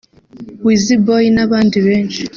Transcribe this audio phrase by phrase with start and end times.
[0.65, 2.21] Wizzyboy n’abandi benshi